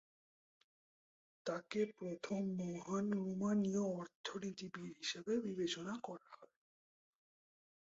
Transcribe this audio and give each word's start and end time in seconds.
তাকে 1.45 1.79
প্রথম 1.97 2.41
মহান 2.61 3.05
রুমানীয় 3.19 3.83
অর্থনীতিবিদ 3.99 4.93
হিসেবে 4.99 5.33
বিবেচনা 5.45 5.93
করা 6.03 6.29
হয়। 6.31 6.53